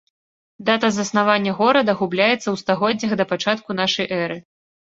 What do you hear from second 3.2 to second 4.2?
да пачатку нашай